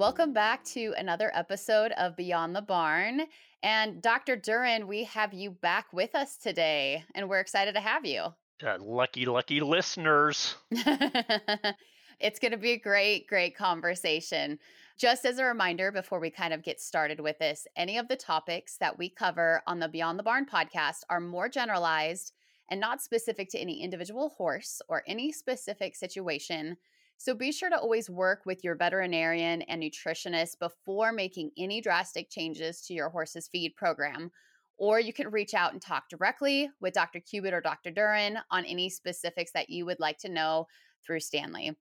[0.00, 3.26] Welcome back to another episode of Beyond the Barn.
[3.62, 4.34] And Dr.
[4.34, 8.32] Duren, we have you back with us today, and we're excited to have you.
[8.66, 10.56] Uh, lucky, lucky listeners.
[10.70, 14.58] it's going to be a great, great conversation.
[14.96, 18.16] Just as a reminder, before we kind of get started with this, any of the
[18.16, 22.32] topics that we cover on the Beyond the Barn podcast are more generalized
[22.70, 26.78] and not specific to any individual horse or any specific situation.
[27.20, 32.30] So be sure to always work with your veterinarian and nutritionist before making any drastic
[32.30, 34.30] changes to your horse's feed program.
[34.78, 37.20] Or you can reach out and talk directly with Dr.
[37.20, 37.90] Cubitt or Dr.
[37.90, 40.66] Duren on any specifics that you would like to know
[41.04, 41.76] through Standlee.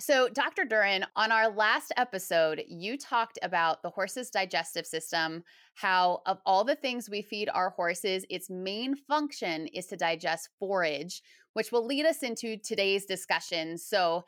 [0.00, 0.64] So, Dr.
[0.64, 6.64] Duren, on our last episode, you talked about the horse's digestive system, how of all
[6.64, 11.86] the things we feed our horses, its main function is to digest forage, which will
[11.86, 13.78] lead us into today's discussion.
[13.78, 14.24] So,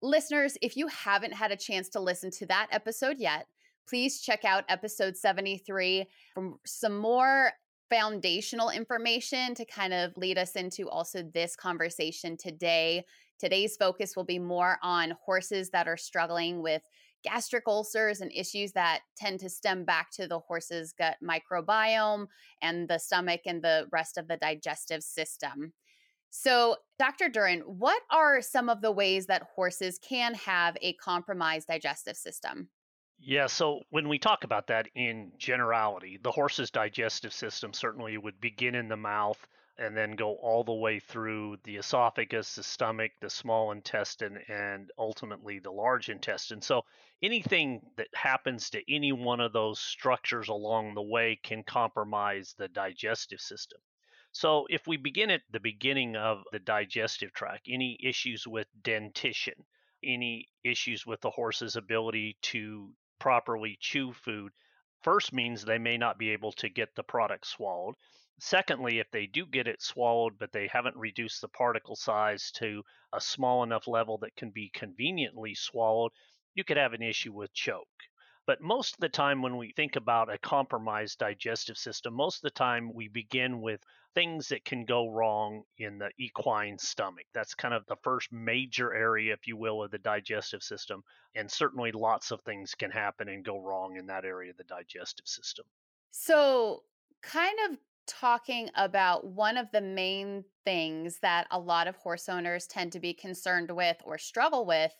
[0.00, 3.46] Listeners, if you haven't had a chance to listen to that episode yet,
[3.88, 7.50] please check out episode 73 for some more
[7.90, 13.04] foundational information to kind of lead us into also this conversation today.
[13.40, 16.82] Today's focus will be more on horses that are struggling with
[17.24, 22.26] gastric ulcers and issues that tend to stem back to the horse's gut microbiome
[22.62, 25.72] and the stomach and the rest of the digestive system.
[26.30, 27.30] So, Dr.
[27.30, 32.68] Duren, what are some of the ways that horses can have a compromised digestive system?
[33.20, 38.40] Yeah, so when we talk about that in generality, the horse's digestive system certainly would
[38.40, 39.44] begin in the mouth
[39.78, 44.90] and then go all the way through the esophagus, the stomach, the small intestine, and
[44.98, 46.60] ultimately the large intestine.
[46.60, 46.82] So
[47.22, 52.68] anything that happens to any one of those structures along the way can compromise the
[52.68, 53.80] digestive system.
[54.40, 59.66] So, if we begin at the beginning of the digestive tract, any issues with dentition,
[60.04, 64.52] any issues with the horse's ability to properly chew food,
[65.02, 67.96] first means they may not be able to get the product swallowed.
[68.38, 72.84] Secondly, if they do get it swallowed, but they haven't reduced the particle size to
[73.12, 76.12] a small enough level that can be conveniently swallowed,
[76.54, 77.88] you could have an issue with choke.
[78.48, 82.42] But most of the time, when we think about a compromised digestive system, most of
[82.42, 83.82] the time we begin with
[84.18, 87.26] things that can go wrong in the equine stomach.
[87.32, 91.04] That's kind of the first major area, if you will, of the digestive system.
[91.36, 94.64] And certainly lots of things can happen and go wrong in that area of the
[94.64, 95.66] digestive system.
[96.10, 96.82] So,
[97.22, 102.66] kind of talking about one of the main things that a lot of horse owners
[102.66, 104.94] tend to be concerned with or struggle with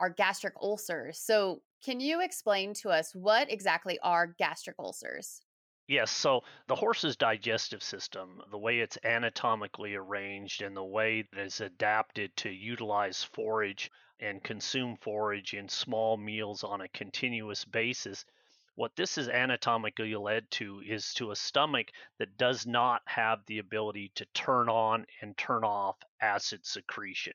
[0.00, 1.18] are gastric ulcers.
[1.18, 5.42] So, can you explain to us what exactly are gastric ulcers?
[5.86, 11.38] Yes, so the horse's digestive system, the way it's anatomically arranged and the way that
[11.38, 18.24] it's adapted to utilize forage and consume forage in small meals on a continuous basis,
[18.76, 23.58] what this is anatomically led to is to a stomach that does not have the
[23.58, 27.34] ability to turn on and turn off acid secretion.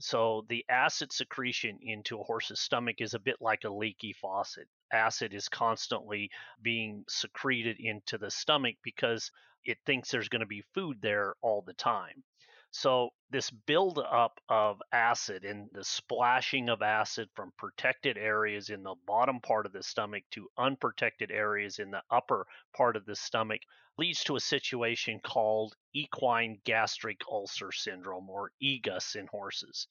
[0.00, 4.68] So the acid secretion into a horse's stomach is a bit like a leaky faucet.
[4.94, 6.30] Acid is constantly
[6.62, 9.30] being secreted into the stomach because
[9.64, 12.22] it thinks there's going to be food there all the time.
[12.70, 18.96] So this buildup of acid and the splashing of acid from protected areas in the
[19.06, 23.60] bottom part of the stomach to unprotected areas in the upper part of the stomach
[23.96, 29.86] leads to a situation called equine gastric ulcer syndrome or EGUS in horses.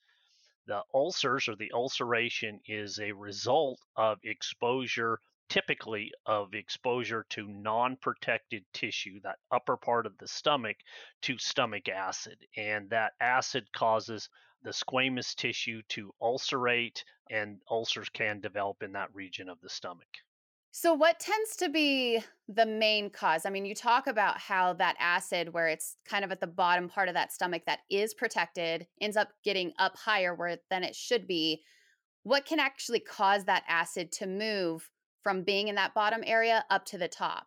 [0.65, 5.19] The ulcers or the ulceration is a result of exposure
[5.49, 10.77] typically of exposure to non protected tissue, that upper part of the stomach,
[11.23, 12.47] to stomach acid.
[12.55, 14.29] And that acid causes
[14.61, 20.17] the squamous tissue to ulcerate, and ulcers can develop in that region of the stomach.
[20.75, 23.45] So, what tends to be the main cause?
[23.45, 26.89] I mean, you talk about how that acid, where it's kind of at the bottom
[26.89, 30.95] part of that stomach that is protected, ends up getting up higher where than it
[30.95, 31.61] should be.
[32.23, 34.89] What can actually cause that acid to move
[35.21, 37.45] from being in that bottom area up to the top?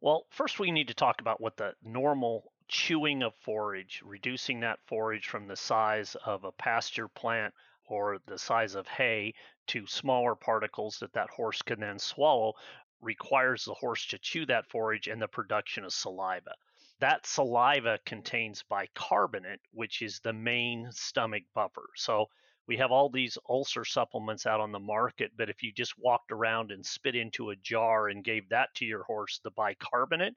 [0.00, 4.80] Well, first we need to talk about what the normal chewing of forage, reducing that
[4.88, 7.54] forage from the size of a pasture plant
[7.86, 9.34] or the size of hay
[9.68, 12.54] to smaller particles that that horse can then swallow
[13.00, 16.54] requires the horse to chew that forage and the production of saliva.
[17.00, 21.88] That saliva contains bicarbonate, which is the main stomach buffer.
[21.94, 22.26] So
[22.66, 26.32] we have all these ulcer supplements out on the market, but if you just walked
[26.32, 30.34] around and spit into a jar and gave that to your horse, the bicarbonate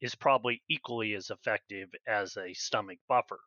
[0.00, 3.40] is probably equally as effective as a stomach buffer.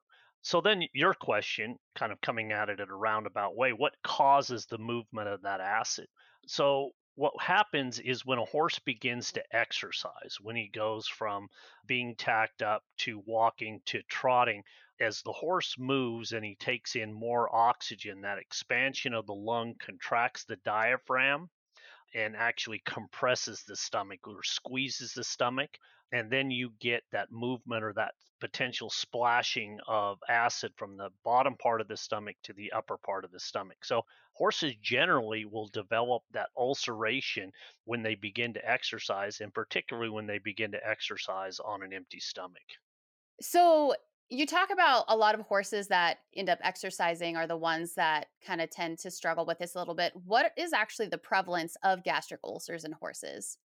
[0.46, 4.68] So then your question, kind of coming at it in a roundabout way, what causes
[4.68, 6.08] the movement of that acid?
[6.46, 11.48] So what happens is when a horse begins to exercise, when he goes from
[11.88, 14.62] being tacked up to walking to trotting,
[15.00, 19.74] as the horse moves and he takes in more oxygen, that expansion of the lung
[19.80, 21.50] contracts the diaphragm
[22.14, 25.70] and actually compresses the stomach or squeezes the stomach.
[26.12, 31.56] And then you get that movement or that potential splashing of acid from the bottom
[31.56, 33.84] part of the stomach to the upper part of the stomach.
[33.84, 34.04] So
[34.34, 37.52] horses generally will develop that ulceration
[37.86, 42.20] when they begin to exercise, and particularly when they begin to exercise on an empty
[42.20, 42.64] stomach.
[43.42, 43.96] So
[44.30, 48.28] you talk about a lot of horses that end up exercising are the ones that
[48.42, 50.14] kind of tend to struggle with this a little bit.
[50.16, 53.58] What is actually the prevalence of gastric ulcers in horses?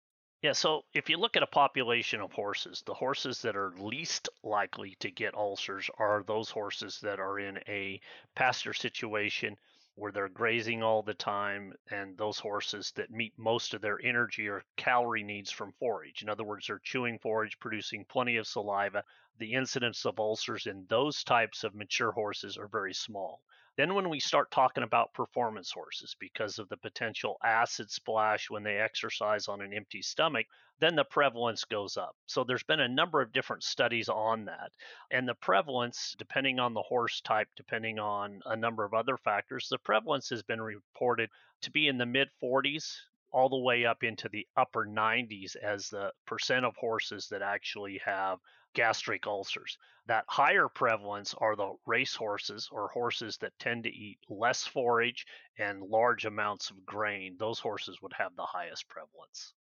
[0.43, 4.29] Yeah, so if you look at a population of horses, the horses that are least
[4.43, 8.01] likely to get ulcers are those horses that are in a
[8.35, 9.57] pasture situation
[9.99, 14.49] where they're grazing all the time and those horses that meet most of their energy
[14.49, 16.23] or calorie needs from forage.
[16.23, 19.03] In other words, they're chewing forage, producing plenty of saliva.
[19.39, 23.43] The incidence of ulcers in those types of mature horses are very small.
[23.79, 28.65] Then, when we start talking about performance horses, because of the potential acid splash when
[28.65, 30.49] they exercise on an empty stomach,
[30.81, 32.17] then the prevalence goes up.
[32.27, 34.73] So, there's been a number of different studies on that.
[35.13, 39.69] And the prevalence, depending on the horse type, depending on a number of other factors,
[39.71, 41.31] the prevalence has been reported
[41.63, 42.97] to be in the mid 40s
[43.33, 48.01] all the way up into the upper 90s as the percent of horses that actually
[48.05, 48.39] have
[48.75, 49.77] gastric ulcers.
[50.07, 55.27] That higher prevalence are the race horses or horses that tend to eat less forage
[55.59, 57.37] and large amounts of grain.
[57.39, 59.53] Those horses would have the highest prevalence.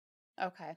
[0.41, 0.75] Okay.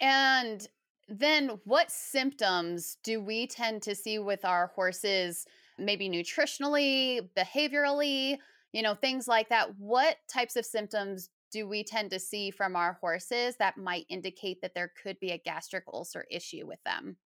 [0.00, 0.66] And
[1.08, 5.46] then what symptoms do we tend to see with our horses,
[5.78, 8.38] maybe nutritionally, behaviorally,
[8.72, 9.74] you know, things like that?
[9.78, 14.60] What types of symptoms do we tend to see from our horses that might indicate
[14.62, 17.18] that there could be a gastric ulcer issue with them?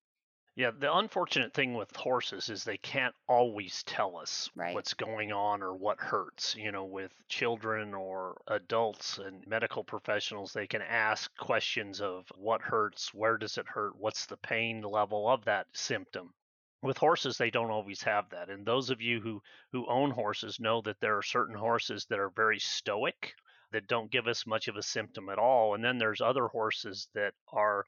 [0.55, 4.73] Yeah, the unfortunate thing with horses is they can't always tell us Right.
[4.73, 6.55] what's going on or what hurts.
[6.55, 12.63] You know, with children or adults and medical professionals, they can ask questions of what
[12.63, 16.35] hurts, where does it hurt, what's the pain level of that symptom.
[16.83, 18.49] With horses, they don't always have that.
[18.51, 19.43] And those of you who,
[19.73, 23.35] who own horses know that there are certain horses that are very stoic,
[23.73, 25.75] that don't give us much of a symptom at all.
[25.75, 27.85] And then there's other horses that are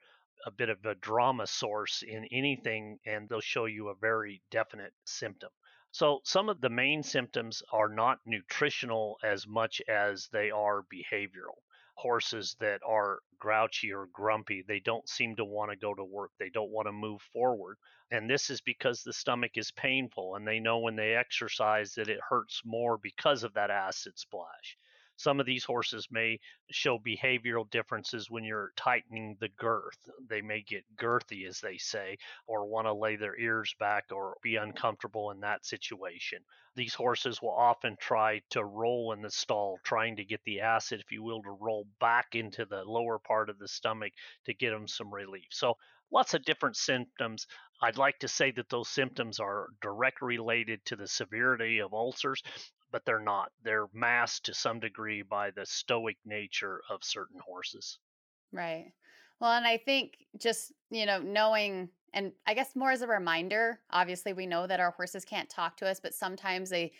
[0.46, 4.92] a bit of a drama source in anything, and they'll show you a very definite
[5.04, 5.50] symptom.
[5.90, 11.62] So, some of the main symptoms are not nutritional as much as they are behavioral.
[11.94, 16.32] Horses that are grouchy or grumpy, they don't seem to want to go to work,
[16.38, 17.78] they don't want to move forward.
[18.10, 22.08] And this is because the stomach is painful, and they know when they exercise that
[22.08, 24.76] it hurts more because of that acid splash.
[25.16, 26.40] Some of these horses may
[26.70, 29.98] show behavioral differences when you're tightening the girth.
[30.28, 34.36] They may get girthy, as they say, or want to lay their ears back or
[34.42, 36.44] be uncomfortable in that situation.
[36.74, 41.00] These horses will often try to roll in the stall, trying to get the acid,
[41.00, 44.12] if you will, to roll back into the lower part of the stomach
[44.46, 45.46] to get them some relief.
[45.50, 45.76] So,
[46.10, 47.46] lots of different symptoms.
[47.80, 52.42] I'd like to say that those symptoms are directly related to the severity of ulcers,
[52.94, 53.50] but they're not.
[53.64, 57.98] They're masked to some degree by the stoic nature of certain horses.
[58.52, 58.92] Right.
[59.40, 63.80] Well, and I think just, you know, knowing, and I guess more as a reminder,
[63.90, 66.92] obviously we know that our horses can't talk to us, but sometimes they,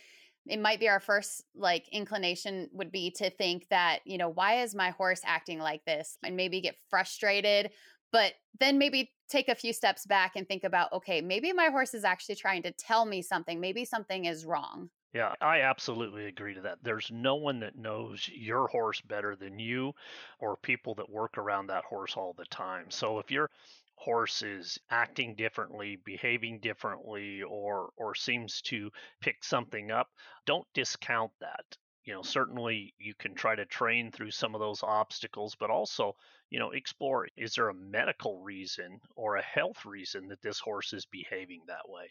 [0.49, 4.63] it might be our first like inclination would be to think that, you know, why
[4.63, 6.19] is my horse acting like this?
[6.25, 7.71] And maybe get frustrated,
[8.11, 11.95] but then maybe take a few steps back and think about, okay, maybe my horse
[11.95, 13.61] is actually trying to tell me something.
[13.61, 14.91] Maybe something is wrong.
[15.15, 16.83] Yeah, I absolutely agree to that.
[16.85, 19.95] There's no one that knows your horse better than you
[20.39, 22.91] or people that work around that horse all the time.
[22.91, 23.51] So if your
[23.95, 28.91] horse is acting differently, behaving differently or or seems to
[29.21, 30.11] pick something up,
[30.45, 31.79] don't discount that.
[32.03, 36.15] You know, certainly you can try to train through some of those obstacles, but also,
[36.51, 40.93] you know, explore is there a medical reason or a health reason that this horse
[40.93, 42.11] is behaving that way?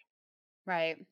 [0.66, 1.06] Right.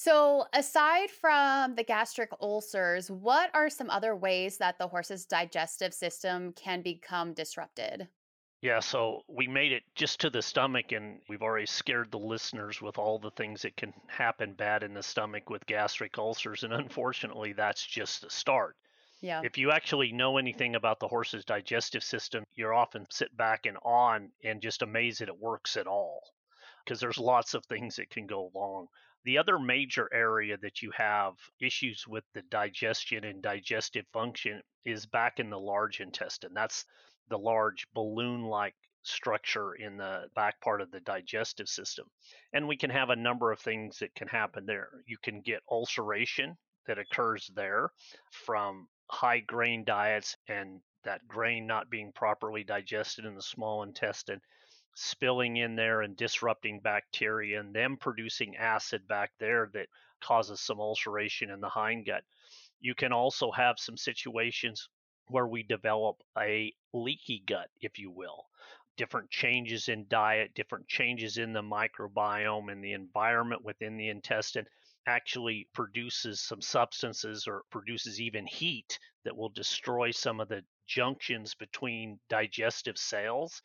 [0.00, 5.92] So, aside from the gastric ulcers, what are some other ways that the horse's digestive
[5.92, 8.06] system can become disrupted?
[8.62, 12.80] Yeah, so we made it just to the stomach, and we've already scared the listeners
[12.80, 16.62] with all the things that can happen bad in the stomach with gastric ulcers.
[16.62, 18.76] And unfortunately, that's just the start.
[19.20, 19.40] Yeah.
[19.42, 23.76] If you actually know anything about the horse's digestive system, you're often sit back and
[23.82, 26.22] on and just amazed that it works at all
[26.84, 28.86] because there's lots of things that can go wrong.
[29.24, 35.06] The other major area that you have issues with the digestion and digestive function is
[35.06, 36.54] back in the large intestine.
[36.54, 36.84] That's
[37.28, 42.06] the large balloon like structure in the back part of the digestive system.
[42.52, 44.88] And we can have a number of things that can happen there.
[45.06, 46.56] You can get ulceration
[46.86, 47.90] that occurs there
[48.30, 54.40] from high grain diets and that grain not being properly digested in the small intestine
[55.00, 59.86] spilling in there and disrupting bacteria and them producing acid back there that
[60.20, 62.22] causes some ulceration in the hindgut.
[62.80, 64.88] You can also have some situations
[65.28, 68.46] where we develop a leaky gut, if you will.
[68.96, 74.66] Different changes in diet, different changes in the microbiome and the environment within the intestine
[75.06, 81.54] actually produces some substances or produces even heat that will destroy some of the junctions
[81.54, 83.62] between digestive cells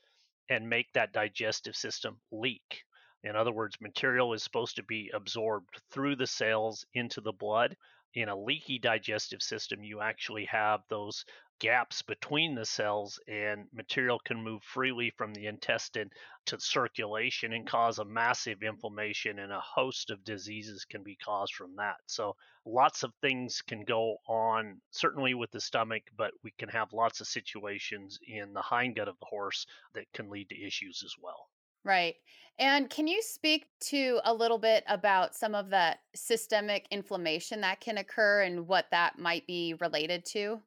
[0.50, 2.84] and make that digestive system leak.
[3.24, 7.76] In other words, material is supposed to be absorbed through the cells into the blood.
[8.16, 11.26] In a leaky digestive system, you actually have those
[11.64, 16.12] gaps between the cells, and material can move freely from the intestine
[16.46, 21.56] to circulation and cause a massive inflammation, and a host of diseases can be caused
[21.56, 21.96] from that.
[22.06, 26.92] So, lots of things can go on, certainly with the stomach, but we can have
[26.92, 31.16] lots of situations in the hindgut of the horse that can lead to issues as
[31.18, 31.50] well.
[31.86, 32.16] Right.
[32.60, 37.80] And can you speak to a little bit about some of the systemic inflammation that
[37.80, 40.62] can occur and what that might be related to?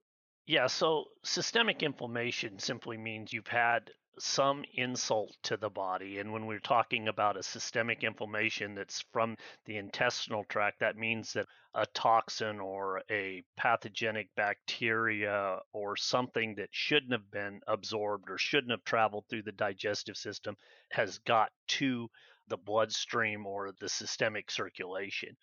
[0.47, 6.19] Yeah, so systemic inflammation simply means you've had some insult to the body.
[6.19, 9.37] And when we're talking about a systemic inflammation that's from
[9.67, 16.69] the intestinal tract, that means that a toxin or a pathogenic bacteria or something that
[16.73, 20.57] shouldn't have been absorbed or shouldn't have traveled through the digestive system
[20.91, 22.09] has got to
[22.49, 25.37] the bloodstream or the systemic circulation.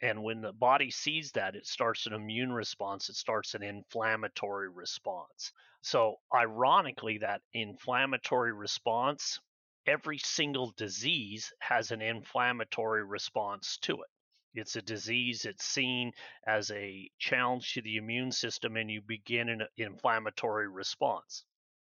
[0.00, 4.68] And when the body sees that, it starts an immune response, it starts an inflammatory
[4.68, 5.52] response.
[5.82, 9.40] So, ironically, that inflammatory response,
[9.86, 14.10] every single disease has an inflammatory response to it.
[14.54, 16.12] It's a disease, it's seen
[16.46, 21.44] as a challenge to the immune system, and you begin an inflammatory response.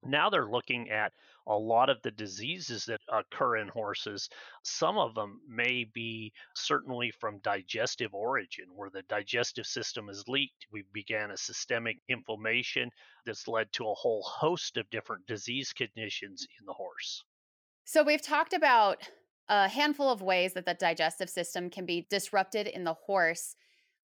[0.06, 1.14] Now they're looking at
[1.48, 4.30] a lot of the diseases that occur in horses.
[4.64, 10.66] Some of them may be certainly from digestive origin, where the digestive system is leaked.
[10.72, 12.90] We began a systemic inflammation
[13.26, 17.24] that's led to a whole host of different disease conditions in the horse.
[17.84, 19.08] So, we've talked about
[19.48, 23.56] a handful of ways that the digestive system can be disrupted in the horse.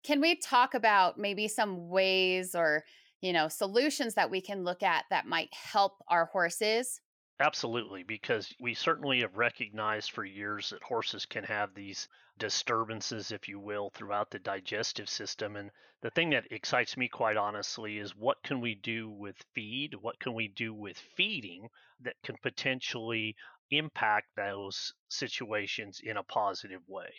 [0.05, 2.85] Can we talk about maybe some ways or
[3.21, 7.01] you know, solutions that we can look at that might help our horses?
[7.41, 13.49] Absolutely, because we certainly have recognized for years that horses can have these disturbances, if
[13.49, 15.57] you will, throughout the digestive system.
[15.57, 19.95] And the thing that excites me, quite honestly, is what can we do with feed?
[19.95, 21.69] What can we do with feeding
[22.01, 23.37] that can potentially
[23.71, 27.13] impact those situations in a positive way?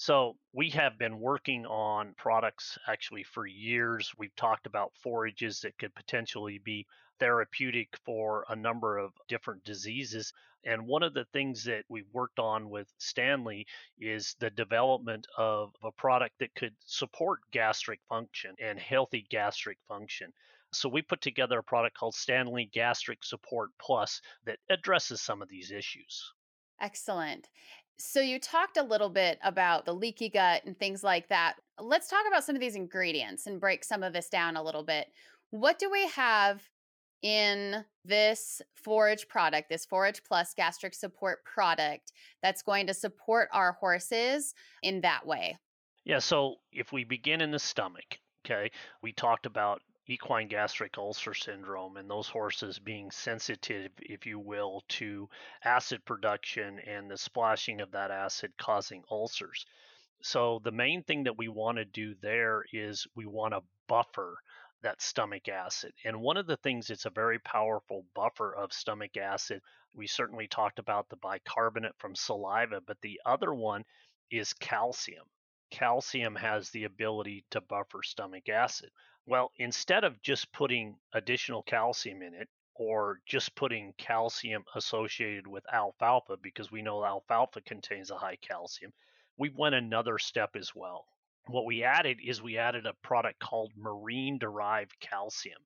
[0.00, 4.10] So we have been working on products actually for years.
[4.16, 6.86] We've talked about forages that could potentially be
[7.18, 10.32] therapeutic for a number of different diseases.
[10.64, 13.66] And one of the things that we've worked on with Standlee
[13.98, 20.32] is the development of a product that could support gastric function and healthy gastric function.
[20.72, 25.50] So we put together a product called Standlee Gastric Support Plus that addresses some of
[25.50, 26.32] these issues.
[26.80, 27.50] Excellent.
[28.00, 31.56] So you talked a little bit about the leaky gut and things like that.
[31.78, 34.82] Let's talk about some of these ingredients and break some of this down a little
[34.82, 35.08] bit.
[35.50, 36.62] What do we have
[37.22, 43.72] in this forage product, this Forage Plus gastric support product that's going to support our
[43.72, 45.58] horses in that way?
[46.04, 48.70] Yeah, so if we begin in the stomach, okay,
[49.02, 54.82] we talked about equine gastric ulcer syndrome and those horses being sensitive, if you will,
[54.88, 55.28] to
[55.64, 59.64] acid production and the splashing of that acid causing ulcers.
[60.22, 64.36] So, the main thing that we want to do there is we want to buffer
[64.82, 65.92] that stomach acid.
[66.04, 69.62] And one of the things that's a very powerful buffer of stomach acid,
[69.94, 73.84] we certainly talked about the bicarbonate from saliva, but the other one
[74.30, 75.26] is calcium.
[75.70, 78.90] Calcium has the ability to buffer stomach acid.
[79.26, 85.64] Well, instead of just putting additional calcium in it, or just putting calcium associated with
[85.70, 88.92] alfalfa, because we know alfalfa contains a high calcium,
[89.36, 91.04] we went another step as well.
[91.46, 95.60] What we added is we added a product called marine derived calcium.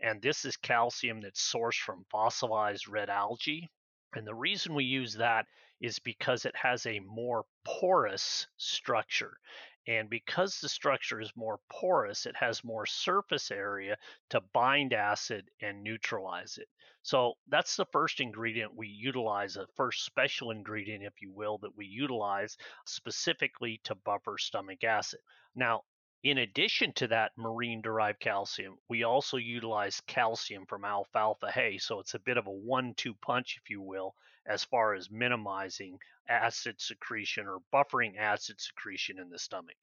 [0.00, 3.68] And this is calcium that's sourced from fossilized red algae.
[4.14, 5.46] And the reason we use that
[5.80, 9.38] is because it has a more porous structure.
[9.86, 13.96] And because the structure is more porous, it has more surface area
[14.28, 16.68] to bind acid and neutralize it.
[17.02, 21.74] So that's the first ingredient we utilize, a first special ingredient, if you will, that
[21.74, 25.20] we utilize specifically to buffer stomach acid.
[25.54, 25.84] Now,
[26.22, 31.78] in addition to that marine derived calcium, we also utilize calcium from alfalfa hay.
[31.78, 34.14] So it's a bit of a one two punch, if you will,
[34.48, 39.76] as far as minimizing acid secretion or buffering acid secretion in the stomach.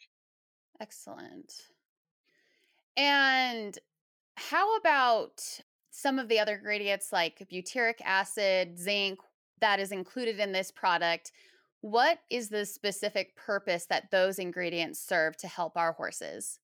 [0.81, 1.53] Excellent.
[2.97, 3.77] And
[4.35, 5.41] how about
[5.91, 9.19] some of the other ingredients like butyric acid, zinc,
[9.61, 11.31] that is included in this product?
[11.81, 16.59] What is the specific purpose that those ingredients serve to help our horses?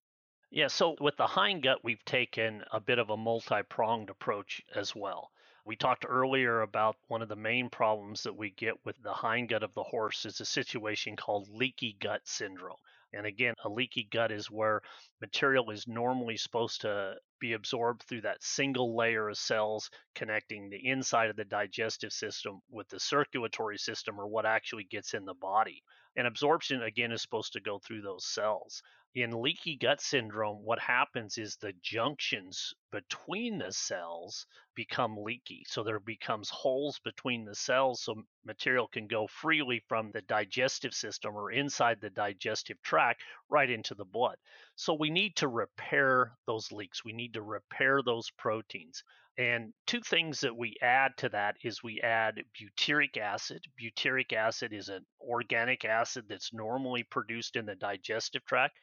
[0.49, 4.93] Yeah, so with the hindgut, we've taken a bit of a multi pronged approach as
[4.93, 5.30] well.
[5.63, 9.61] We talked earlier about one of the main problems that we get with the hindgut
[9.61, 12.79] of the horse is a situation called leaky gut syndrome.
[13.13, 14.81] And again, a leaky gut is where
[15.19, 20.87] material is normally supposed to be absorbed through that single layer of cells connecting the
[20.87, 25.33] inside of the digestive system with the circulatory system or what actually gets in the
[25.33, 25.83] body.
[26.15, 28.81] And absorption, again, is supposed to go through those cells
[29.13, 35.65] in leaky gut syndrome, what happens is the junctions between the cells become leaky.
[35.67, 40.93] So there becomes holes between the cells so material can go freely from the digestive
[40.93, 44.37] system or inside the digestive tract right into the blood.
[44.77, 47.03] So we need to repair those leaks.
[47.03, 49.03] We need to repair those proteins.
[49.37, 53.63] And two things that we add to that is we add butyric acid.
[53.81, 58.77] Butyric acid is an organic acid that's normally produced in the digestive tract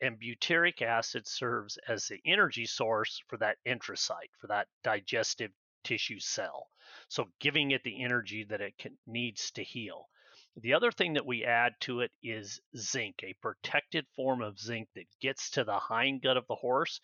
[0.00, 5.52] and butyric acid serves as the energy source for that enterocyte, for that digestive
[5.84, 6.68] tissue cell.
[7.08, 10.08] So giving it the energy that it can, needs to heal.
[10.56, 14.88] The other thing that we add to it is zinc, a protected form of zinc
[14.94, 17.00] that gets to the hindgut of the horse.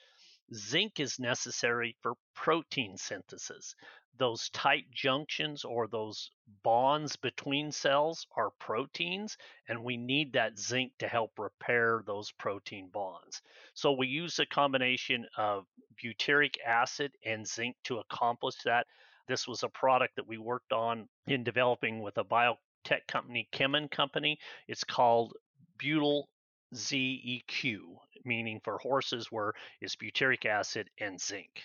[0.52, 3.74] Zinc is necessary for protein synthesis
[4.18, 6.30] those tight junctions or those
[6.62, 9.36] bonds between cells are proteins,
[9.68, 13.42] and we need that zinc to help repair those protein bonds.
[13.74, 15.64] So we use a combination of
[16.02, 18.86] butyric acid and zinc to accomplish that.
[19.26, 23.90] This was a product that we worked on in developing with a biotech company, Kemin
[23.90, 24.38] Company.
[24.68, 25.32] It's called
[25.78, 26.28] butyl
[26.74, 27.78] ZEQ,
[28.24, 31.62] meaning for horses where it's butyric acid and zinc.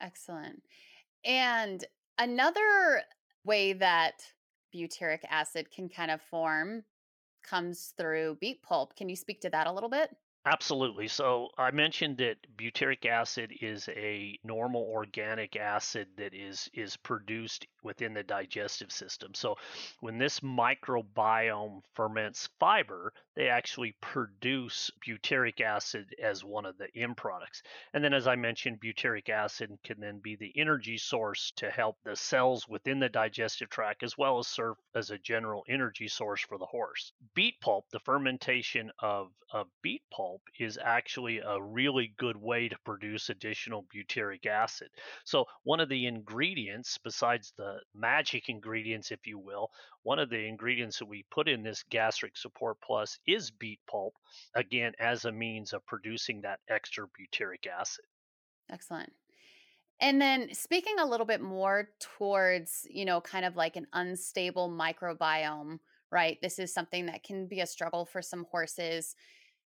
[0.00, 0.62] Excellent.
[1.26, 1.84] And
[2.18, 3.02] another
[3.44, 4.22] way that
[4.74, 6.84] butyric acid can kind of form
[7.42, 8.96] comes through beet pulp.
[8.96, 10.10] Can you speak to that a little bit?
[10.46, 11.08] Absolutely.
[11.08, 17.66] So I mentioned that butyric acid is a normal organic acid that is is produced
[17.86, 19.32] within the digestive system.
[19.34, 19.56] So
[20.00, 27.16] when this microbiome ferments fiber, they actually produce butyric acid as one of the end
[27.16, 27.62] products.
[27.94, 31.96] And then as I mentioned, butyric acid can then be the energy source to help
[32.04, 36.42] the cells within the digestive tract as well as serve as a general energy source
[36.42, 37.12] for the horse.
[37.34, 42.68] Beet pulp, the fermentation of, of beet pulp pulp is actually a really good way
[42.68, 44.88] to produce additional butyric acid.
[45.24, 49.70] So, one of the ingredients, besides the Uh, magic ingredients, if you will,
[50.02, 54.14] one of the ingredients that we put in this gastric support plus is beet pulp,
[54.54, 58.04] again, as a means of producing that extra butyric acid.
[58.70, 59.12] Excellent.
[60.00, 64.70] And then speaking a little bit more towards, you know, kind of like an unstable
[64.70, 65.78] microbiome,
[66.10, 66.38] right?
[66.42, 69.16] This is something that can be a struggle for some horses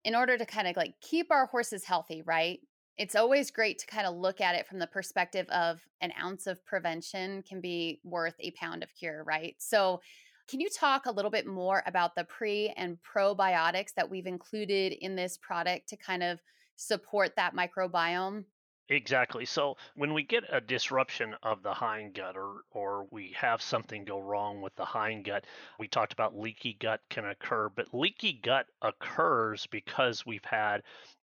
[0.04, 2.60] in order to kind of like keep our horses healthy, right?
[3.00, 6.48] It's always great to kind of look at it from the perspective of an ounce
[6.48, 9.56] of prevention can be worth a pound of cure, right?
[9.58, 10.02] So,
[10.50, 14.92] can you talk a little bit more about the pre and probiotics that we've included
[14.94, 16.42] in this product to kind of
[16.76, 18.44] support that microbiome?
[18.90, 19.46] Exactly.
[19.46, 24.20] So when we get a disruption of the hindgut or or we have something go
[24.20, 25.44] wrong with the hindgut,
[25.78, 30.82] we talked about leaky gut can occur, but leaky gut occurs because we've had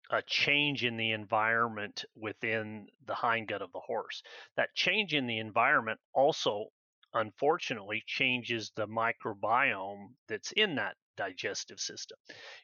[0.09, 4.21] a change in the environment within the hindgut of the horse.
[4.55, 6.67] That change in the environment also
[7.13, 12.17] unfortunately changes the microbiome that's in that digestive system.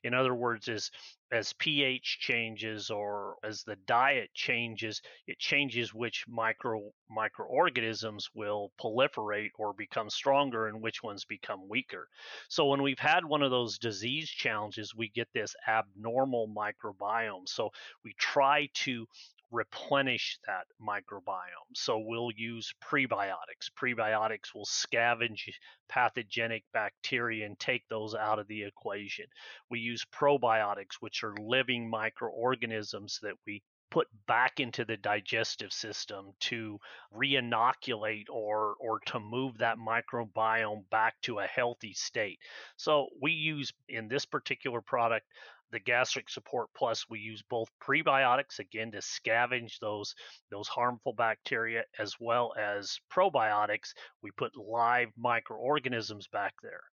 [0.04, 0.90] In other words, is
[1.32, 9.50] as pH changes or as the diet changes, it changes which micro microorganisms will proliferate
[9.58, 12.08] or become stronger and which ones become weaker.
[12.50, 17.48] So when we've had one of those disease challenges, we get this abnormal microbiome.
[17.48, 17.72] So
[18.04, 19.08] we try to
[19.54, 21.76] replenish that microbiome.
[21.76, 23.70] So we'll use prebiotics.
[23.80, 25.54] Prebiotics will scavenge
[25.88, 29.26] pathogenic bacteria and take those out of the equation.
[29.70, 33.62] We use probiotics, which are living microorganisms that we
[33.94, 36.80] put back into the digestive system to
[37.16, 42.40] reinoculate or or to move that microbiome back to a healthy state.
[42.76, 45.28] So we use in this particular product
[45.74, 50.16] the gastric support plus we use both prebiotics again to scavenge those
[50.52, 53.94] those harmful bacteria as well as probiotics.
[54.22, 56.84] We put live microorganisms back there.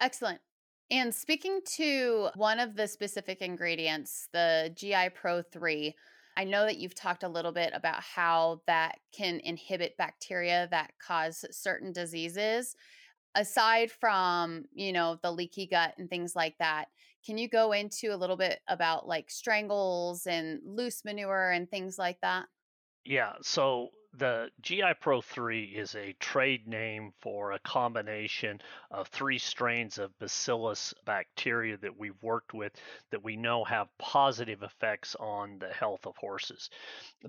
[0.00, 0.40] Excellent.
[0.90, 5.94] And speaking to one of the specific ingredients the gi pro 3
[6.36, 10.92] i know that you've talked a little bit about how that can inhibit bacteria that
[10.98, 12.76] cause certain diseases.
[13.34, 16.88] Aside from you know the leaky gut and things like that
[17.24, 21.98] can you go into a little bit about like strangles and loose manure and things
[21.98, 22.46] like that?
[23.04, 29.38] Yeah, so the GI Pro 3 is a trade name for a combination of three
[29.38, 32.72] strains of bacillus bacteria that we've worked with
[33.10, 36.68] that we know have positive effects on the health of horses.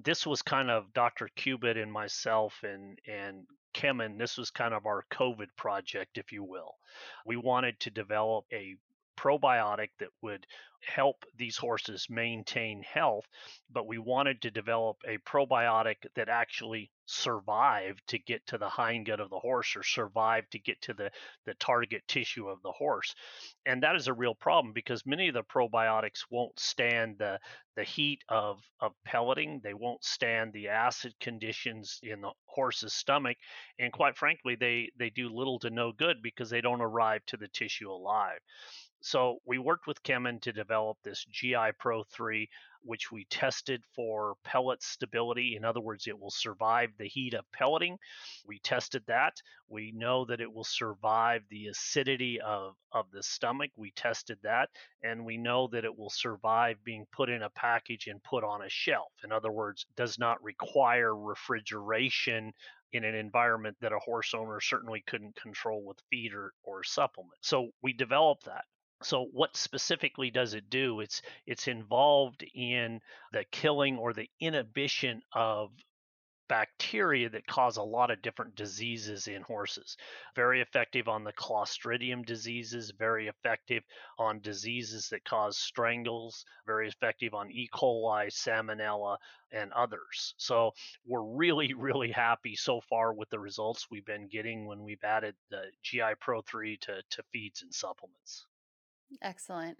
[0.03, 1.29] This was kind of Dr.
[1.35, 6.43] Cubitt and myself and and Kemin, this was kind of our COVID project, if you
[6.43, 6.75] will.
[7.25, 8.75] We wanted to develop a
[9.17, 10.45] probiotic that would
[10.85, 13.25] help these horses maintain health,
[13.71, 19.19] but we wanted to develop a probiotic that actually survived to get to the hindgut
[19.19, 21.11] of the horse or survived to get to the,
[21.45, 23.13] the target tissue of the horse.
[23.65, 27.39] And that is a real problem because many of the probiotics won't stand the,
[27.75, 33.37] the heat of, of pelleting, they won't stand the acid conditions in the horse's stomach.
[33.79, 37.37] And quite frankly, they, they do little to no good because they don't arrive to
[37.37, 38.39] the tissue alive.
[39.05, 42.49] So we worked with Kemin to develop this GI Pro 3,
[42.83, 45.57] which we tested for pellet stability.
[45.57, 47.97] In other words, it will survive the heat of pelleting.
[48.45, 49.41] We tested that.
[49.67, 53.71] We know that it will survive the acidity of, of the stomach.
[53.75, 54.69] We tested that.
[55.03, 58.61] And we know that it will survive being put in a package and put on
[58.61, 59.11] a shelf.
[59.25, 62.53] In other words, does not require refrigeration
[62.93, 67.39] in an environment that a horse owner certainly couldn't control with feed or, or supplement.
[67.41, 68.63] So we developed that.
[69.03, 70.99] So what specifically does it do?
[70.99, 75.71] It's it's involved in the killing or the inhibition of
[76.49, 79.97] bacteria that cause a lot of different diseases in horses.
[80.35, 83.83] Very effective on the Clostridium diseases, very effective
[84.19, 87.67] on diseases that cause strangles, very effective on E.
[87.73, 89.17] coli, salmonella,
[89.51, 90.35] and others.
[90.37, 90.71] So
[91.05, 95.35] we're really, really happy so far with the results we've been getting when we've added
[95.49, 98.45] the GI Pro 3 to, to feeds and supplements.
[99.21, 99.77] Excellent.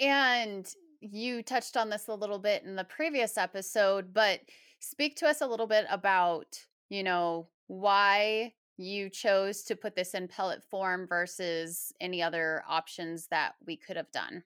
[0.00, 0.68] And
[1.00, 4.40] you touched on this a little bit in the previous episode, but
[4.80, 10.14] speak to us a little bit about, you know, why you chose to put this
[10.14, 14.44] in pellet form versus any other options that we could have done.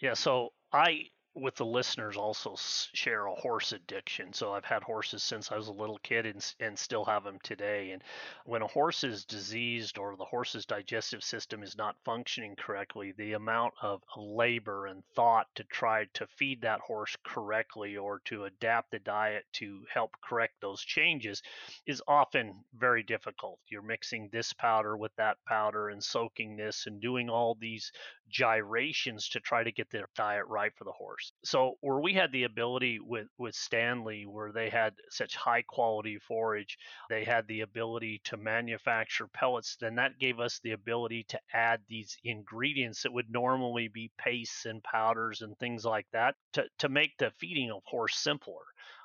[0.00, 2.54] Yeah, so I with the listeners also
[2.94, 4.32] share a horse addiction.
[4.32, 7.38] So I've had horses since I was a little kid and, and still have them
[7.42, 7.90] today.
[7.90, 8.02] And
[8.46, 13.34] when a horse is diseased or the horse's digestive system is not functioning correctly, the
[13.34, 18.90] amount of labor and thought to try to feed that horse correctly or to adapt
[18.90, 21.42] the diet to help correct those changes
[21.86, 23.58] is often very difficult.
[23.68, 27.92] You're mixing this powder with that powder and soaking this and doing all these
[28.28, 31.25] gyrations to try to get the diet right for the horse.
[31.44, 36.18] So where we had the ability with with Standlee where they had such high quality
[36.18, 41.40] forage, they had the ability to manufacture pellets, then that gave us the ability to
[41.52, 46.64] add these ingredients that would normally be pastes and powders and things like that to,
[46.78, 48.64] to make the feeding of horse simpler.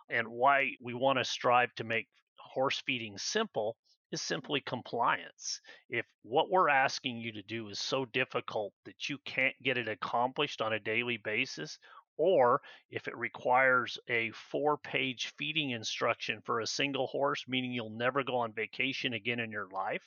[0.10, 2.08] And why we want to strive to make
[2.38, 3.78] horse feeding simple
[4.12, 5.62] is simply compliance.
[5.90, 9.88] If what we're asking you to do is so difficult that you can't get it
[9.88, 11.80] accomplished on a daily basis,
[12.22, 17.90] or if it requires a four page feeding instruction for a single horse, meaning you'll
[17.90, 20.06] never go on vacation again in your life,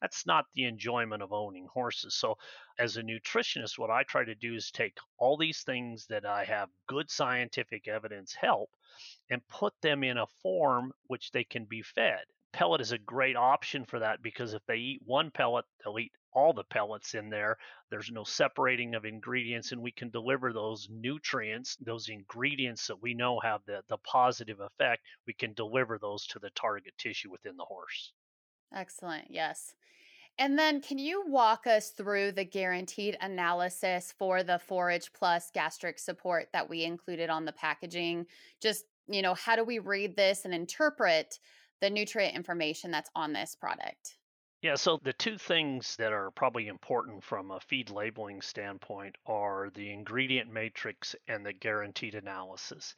[0.00, 2.14] that's not the enjoyment of owning horses.
[2.14, 2.38] So,
[2.78, 6.44] as a nutritionist, what I try to do is take all these things that I
[6.44, 8.70] have good scientific evidence help
[9.28, 13.36] and put them in a form which they can be fed pellet is a great
[13.36, 17.28] option for that because if they eat one pellet, they'll eat all the pellets in
[17.28, 17.58] there.
[17.90, 23.12] There's no separating of ingredients, and we can deliver those nutrients, those ingredients that we
[23.12, 27.56] know have the, the positive effect, we can deliver those to the target tissue within
[27.56, 28.12] the horse.
[28.74, 29.26] Excellent.
[29.30, 29.74] Yes.
[30.38, 35.98] And then, can you walk us through the guaranteed analysis for the Forage Plus gastric
[35.98, 38.26] support that we included on the packaging?
[38.60, 41.38] Just, you know, how do we read this and interpret
[41.84, 44.16] the nutrient information that's on this product?
[44.62, 49.68] Yeah, so the two things that are probably important from a feed labeling standpoint are
[49.74, 52.94] the ingredient matrix and the guaranteed analysis.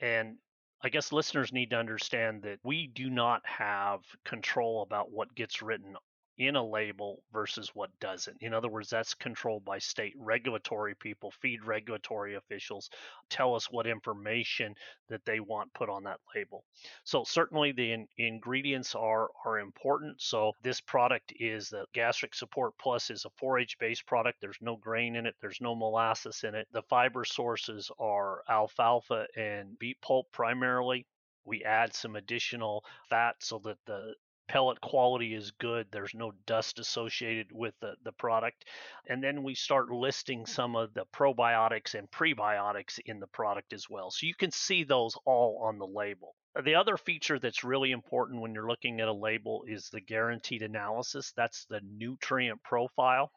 [0.00, 0.38] And
[0.82, 5.60] I guess listeners need to understand that we do not have control about what gets
[5.60, 5.94] written
[6.38, 8.36] in a label versus what doesn't.
[8.40, 12.90] In other words, that's controlled by state regulatory people, feed regulatory officials
[13.28, 14.74] tell us what information
[15.08, 16.64] that they want put on that label.
[17.04, 20.20] So certainly the in- ingredients are are important.
[20.20, 24.40] So this product is the gastric support plus is a forage based product.
[24.40, 26.66] There's no grain in it, there's no molasses in it.
[26.72, 31.06] The fiber sources are alfalfa and beet pulp primarily
[31.44, 34.14] we add some additional fat so that the
[34.48, 35.86] pellet quality is good.
[35.90, 38.64] There's no dust associated with the, the product.
[39.08, 43.88] And then we start listing some of the probiotics and prebiotics in the product as
[43.88, 44.10] well.
[44.10, 46.34] So you can see those all on the label.
[46.64, 50.62] The other feature that's really important when you're looking at a label is the guaranteed
[50.62, 51.32] analysis.
[51.34, 53.32] That's the nutrient profile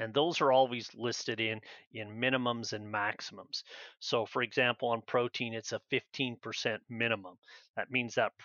[0.00, 1.60] and those are always listed in
[1.92, 3.64] in minimums and maximums
[3.98, 7.36] so for example on protein it's a 15% minimum
[7.76, 8.36] that means that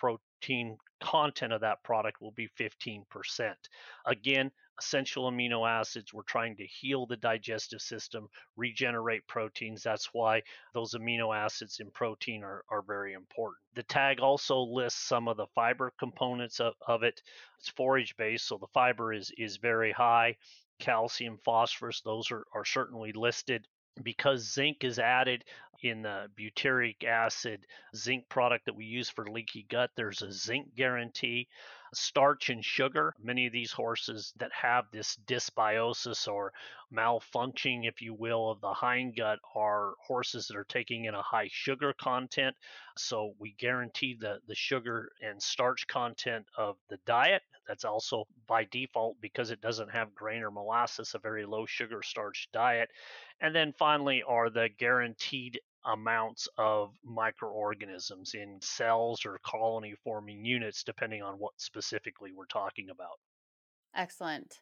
[0.44, 3.02] protein content of that product will be 15%
[4.06, 8.26] again essential amino acids we're trying to heal the digestive system
[8.56, 13.58] regenerate proteins that's why those amino acids in protein are, are very important.
[13.74, 17.20] The tag also lists some of the fiber components of, of it.
[17.58, 20.36] It's forage based so the fiber is is very high.
[20.80, 23.66] Calcium, phosphorus, those are, are certainly listed.
[24.02, 25.44] Because zinc is added
[25.82, 30.74] in the butyric acid zinc product that we use for leaky gut, there's a zinc
[30.74, 31.48] guarantee.
[31.94, 36.52] Starch and sugar, many of these horses that have this dysbiosis or
[36.92, 41.48] malfunctioning, if you will, of the hindgut are horses that are taking in a high
[41.50, 42.56] sugar content.
[42.96, 47.42] So we guarantee the, the sugar and starch content of the diet.
[47.66, 52.02] That's also by default because it doesn't have grain or molasses, a very low sugar
[52.02, 52.90] starch diet.
[53.40, 60.82] And then finally are the guaranteed amounts of microorganisms in cells or colony forming units,
[60.82, 63.18] depending on what specifically we're talking about.
[63.94, 64.60] Excellent.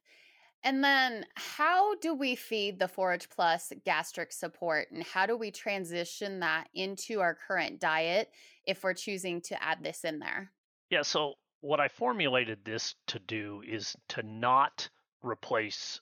[0.65, 5.51] And then, how do we feed the Forage Plus gastric support and how do we
[5.51, 8.31] transition that into our current diet
[8.65, 10.53] if we're choosing to add this in there?
[10.91, 14.89] Yeah, so what I formulated this to do is to not
[15.23, 16.01] replace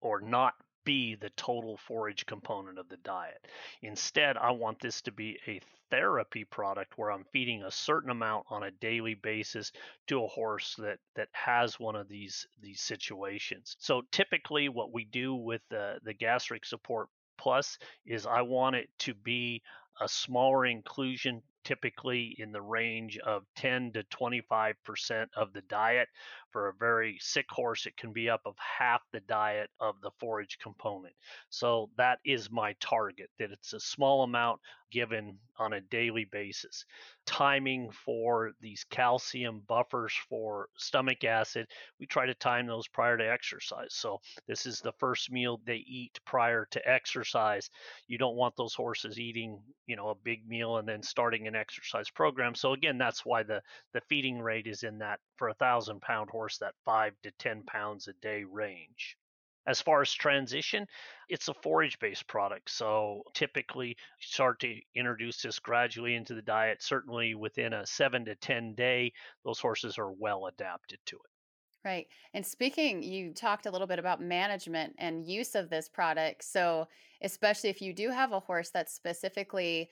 [0.00, 0.54] or not
[0.88, 3.46] be the total forage component of the diet.
[3.82, 8.46] Instead, I want this to be a therapy product where I'm feeding a certain amount
[8.48, 9.70] on a daily basis
[10.06, 13.76] to a horse that that has one of these these situations.
[13.78, 18.88] So typically what we do with the the gastric support plus is I want it
[19.00, 19.60] to be
[20.00, 26.08] a smaller inclusion typically in the range of 10 to 25% of the diet.
[26.50, 30.10] For a very sick horse, it can be up of half the diet of the
[30.18, 31.12] forage component.
[31.50, 36.86] So that is my target, that it's a small amount given on a daily basis.
[37.28, 41.66] Timing for these calcium buffers for stomach acid,
[42.00, 43.90] we try to time those prior to exercise.
[43.90, 47.68] So this is the first meal they eat prior to exercise.
[48.06, 51.54] You don't want those horses eating, you know, a big meal and then starting an
[51.54, 52.54] exercise program.
[52.54, 53.60] So again, that's why the
[53.92, 57.62] the feeding rate is in that for a thousand pound horse that five to ten
[57.64, 59.18] pounds a day range.
[59.68, 60.86] As far as transition,
[61.28, 62.70] it's a forage based product.
[62.70, 66.82] So typically start to introduce this gradually into the diet.
[66.82, 69.12] Certainly within a seven to 10 day,
[69.44, 71.30] those horses are well adapted to it.
[71.84, 72.06] Right.
[72.32, 76.44] And speaking, you talked a little bit about management and use of this product.
[76.44, 76.88] So,
[77.22, 79.90] especially if you do have a horse that's specifically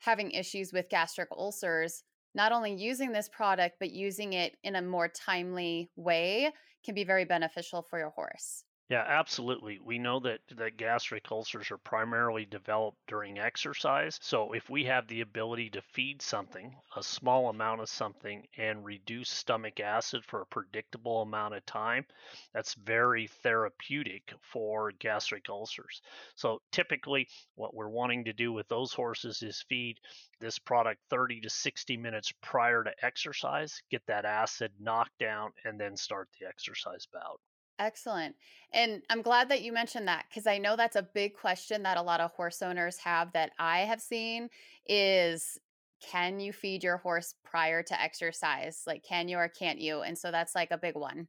[0.00, 4.82] having issues with gastric ulcers, not only using this product, but using it in a
[4.82, 6.52] more timely way
[6.84, 8.64] can be very beneficial for your horse.
[8.90, 9.78] Yeah, absolutely.
[9.78, 14.18] We know that, that gastric ulcers are primarily developed during exercise.
[14.22, 18.84] So, if we have the ability to feed something, a small amount of something, and
[18.84, 22.04] reduce stomach acid for a predictable amount of time,
[22.52, 26.02] that's very therapeutic for gastric ulcers.
[26.34, 29.98] So, typically, what we're wanting to do with those horses is feed
[30.40, 35.80] this product 30 to 60 minutes prior to exercise, get that acid knocked down, and
[35.80, 37.40] then start the exercise bout.
[37.78, 38.34] Excellent.
[38.72, 41.96] And I'm glad that you mentioned that because I know that's a big question that
[41.96, 44.50] a lot of horse owners have that I have seen
[44.86, 45.58] is
[46.00, 48.82] can you feed your horse prior to exercise?
[48.86, 50.02] Like, can you or can't you?
[50.02, 51.28] And so that's like a big one.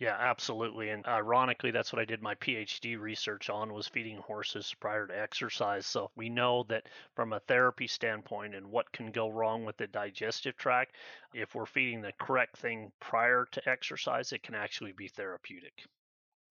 [0.00, 0.90] Yeah, absolutely.
[0.90, 5.16] And ironically, that's what I did my PhD research on was feeding horses prior to
[5.16, 5.86] exercise.
[5.86, 9.86] So we know that from a therapy standpoint and what can go wrong with the
[9.86, 10.96] digestive tract,
[11.32, 15.86] if we're feeding the correct thing prior to exercise, it can actually be therapeutic.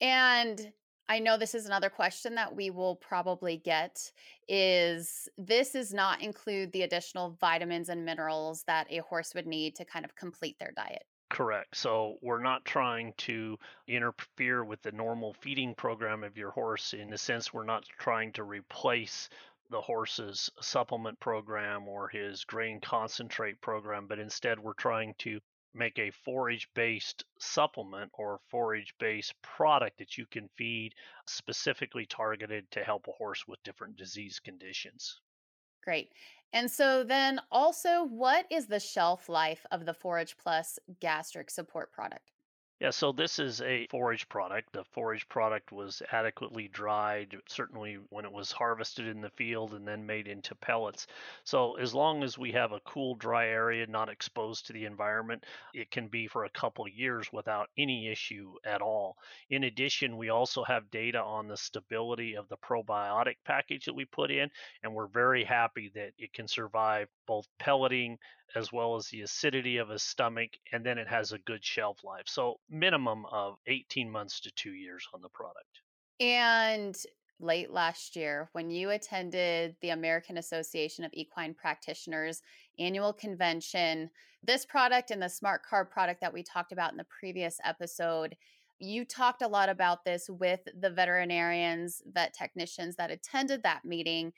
[0.02, 0.74] And
[1.10, 4.12] I know this is another question that we will probably get
[4.48, 9.76] is this does not include the additional vitamins and minerals that a horse would need
[9.78, 11.07] to kind of complete their diet.
[11.30, 11.76] Correct.
[11.76, 17.10] So we're not trying to interfere with the normal feeding program of your horse in
[17.10, 19.30] the sense we're not trying to replace
[19.70, 25.42] the horse's supplement program or his grain concentrate program, but instead we're trying to
[25.74, 30.94] make a forage based supplement or forage based product that you can feed
[31.26, 35.20] specifically targeted to help a horse with different disease conditions.
[35.84, 36.12] Great.
[36.54, 41.92] And so then also, what is the shelf life of the Forage Plus gastric support
[41.92, 42.37] product?
[42.80, 44.72] Yeah, so this is a forage product.
[44.72, 49.88] The forage product was adequately dried, certainly when it was harvested in the field and
[49.88, 51.08] then made into pellets.
[51.44, 55.44] So, as long as we have a cool, dry area not exposed to the environment,
[55.74, 59.18] it can be for a couple years without any issue at all.
[59.50, 64.06] In addition, we also have data on the stability of the probiotic package that we
[64.06, 64.52] put in,
[64.84, 68.20] and we're very happy that it can survive both pelleting
[68.56, 72.04] as well as the acidity of his stomach, and then it has a good shelf
[72.04, 72.26] life.
[72.26, 75.82] So, minimum of 18 months to two years on the product.
[76.20, 76.98] And
[77.40, 82.42] late last year, when you attended the American Association of Equine Practitioners
[82.80, 84.10] annual convention,
[84.44, 88.36] this product and the Smart Carb product that we talked about in the previous episode,
[88.80, 94.34] you talked a lot about this with the veterinarians, vet technicians that attended that meeting.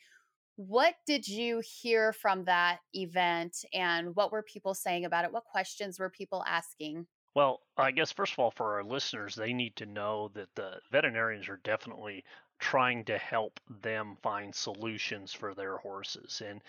[0.68, 5.32] What did you hear from that event and what were people saying about it?
[5.32, 7.08] What questions were people asking?
[7.34, 10.82] Well, I guess first of all, for our listeners, they need to know that the
[10.92, 12.26] veterinarians are definitely
[12.60, 16.42] trying to help them find solutions for their horses.
[16.46, 16.62] And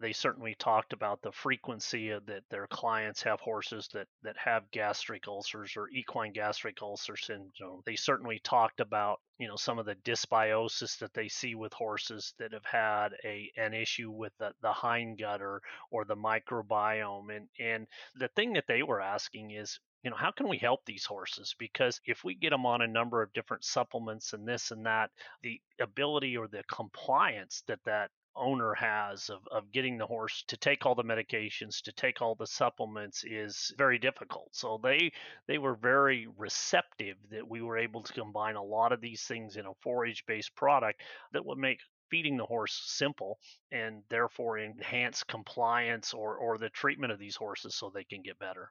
[0.00, 4.70] they certainly talked about the frequency of that their clients have horses that, that have
[4.72, 7.82] gastric ulcers or equine gastric ulcer syndrome.
[7.86, 12.34] They certainly talked about, you know, some of the dysbiosis that they see with horses
[12.38, 17.34] that have had a an issue with the, the hind gut or, or the microbiome.
[17.34, 20.84] And and the thing that they were asking is you know, how can we help
[20.86, 21.56] these horses?
[21.58, 25.10] Because if we get them on a number of different supplements and this and that,
[25.42, 30.56] the ability or the compliance that that owner has of, of getting the horse to
[30.56, 35.10] take all the medications to take all the supplements is very difficult so they
[35.48, 39.56] they were very receptive that we were able to combine a lot of these things
[39.56, 41.00] in a forage based product
[41.32, 43.38] that would make feeding the horse simple
[43.72, 48.38] and therefore enhance compliance or or the treatment of these horses so they can get
[48.38, 48.70] better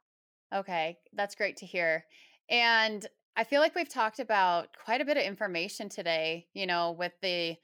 [0.56, 2.06] Okay, that's great to hear.
[2.50, 6.94] And I feel like we've talked about quite a bit of information today, you know,
[6.94, 7.58] with the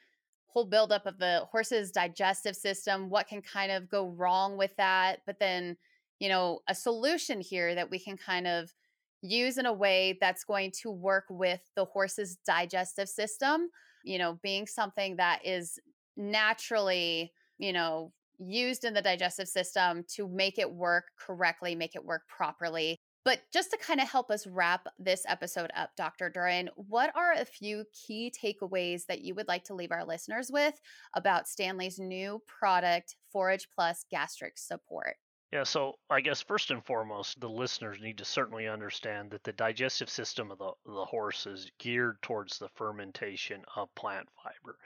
[0.48, 5.22] whole buildup of the horse's digestive system, what can kind of go wrong with that,
[5.26, 5.78] but then,
[6.20, 8.74] you know, a solution here that we can kind of
[9.22, 13.70] use in a way that's going to work with the horse's digestive system,
[14.04, 15.80] you know, being something that is
[16.18, 22.04] naturally, you know, used in the digestive system to make it work correctly, make it
[22.04, 23.00] work properly.
[23.24, 26.32] But just to kind of help us wrap this episode up, Dr.
[26.32, 30.50] Duren, what are a few key takeaways that you would like to leave our listeners
[30.52, 30.74] with
[31.16, 35.18] about Standlee's new product, Forage Plus Gastric Support?
[35.52, 39.52] Yeah, so I guess first and foremost, the listeners need to certainly understand that the
[39.52, 44.78] digestive system of the, the horse is geared towards the fermentation of plant fiber.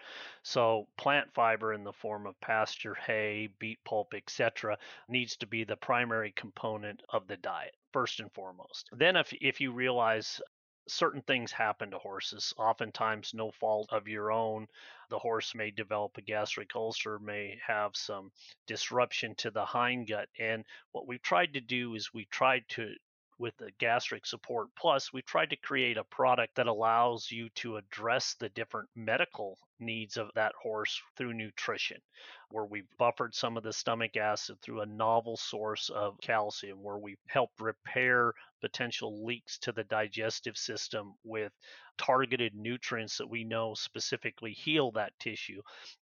[0.42, 5.66] So, plant fiber in the form of pasture, hay, beet pulp, etc., needs to be
[5.66, 8.90] the primary component of the diet first and foremost.
[8.92, 10.42] Then, if if you realize
[10.88, 14.68] certain things happen to horses, oftentimes no fault of your own.
[15.10, 18.32] The horse may develop a gastric ulcer, may have some
[18.68, 20.28] disruption to the hindgut.
[20.40, 22.96] And what we've tried to do is we tried to
[23.38, 27.76] with the gastric support plus we've tried to create a product that allows you to
[27.76, 31.98] address the different medical needs of that horse through nutrition
[32.50, 36.98] where we've buffered some of the stomach acid through a novel source of calcium where
[36.98, 41.52] we've helped repair potential leaks to the digestive system with
[41.98, 45.62] targeted nutrients that we know specifically heal that tissue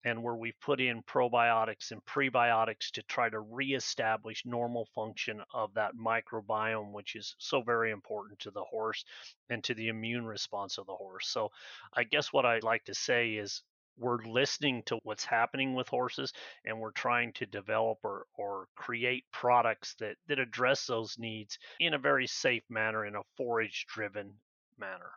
[0.04, 5.74] and where we've put in probiotics and prebiotics to try to reestablish normal function of
[5.74, 9.06] that microbiome which is so very important to the horse
[9.50, 11.28] and to the immune response of the horse.
[11.30, 11.52] So
[11.94, 13.57] i guess what i'd like to say is
[13.98, 16.34] we're listening to what's happening with horses
[16.66, 21.94] and we're trying to develop or, or create products that, that address those needs in
[21.94, 24.34] a very safe manner in a forage driven
[24.80, 25.12] manner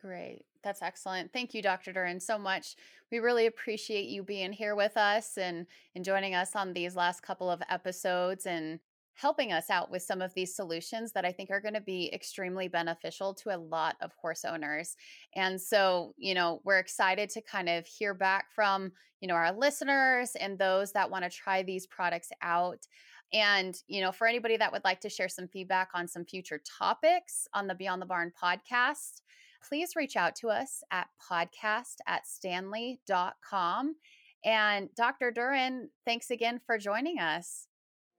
[0.00, 0.44] Great.
[0.62, 1.32] That's excellent.
[1.32, 1.92] Thank you, Dr.
[1.92, 2.76] Duren, so much.
[3.10, 7.22] We really appreciate you being here with us and, and joining us on these last
[7.22, 8.78] couple of episodes and
[9.18, 12.08] helping us out with some of these solutions that I think are going to be
[12.14, 14.94] extremely beneficial to a lot of horse owners.
[15.34, 19.52] And so, you know, we're excited to kind of hear back from, you know, our
[19.52, 22.86] listeners and those that want to try these products out.
[23.32, 26.62] And, you know, for anybody that would like to share some feedback on some future
[26.78, 29.22] topics on the Beyond the Barn podcast,
[29.68, 33.96] please reach out to us at podcast at standlee.com.
[34.44, 35.32] And Dr.
[35.32, 37.67] Duren, thanks again for joining us.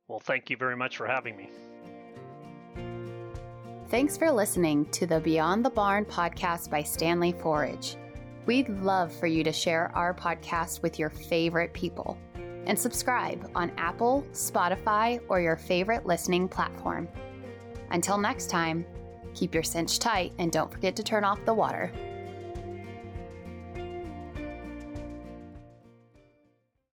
[0.10, 1.50] Well, thank you very much for having me.
[3.90, 7.96] Thanks for listening to the Beyond the Barn podcast by Standlee Forage.
[8.46, 12.18] We'd love for you to share our podcast with your favorite people
[12.66, 17.08] and subscribe on Apple, Spotify, or your favorite listening platform.
[17.92, 18.86] Until next time,
[19.36, 21.92] keep your cinch tight and don't forget to turn off the water.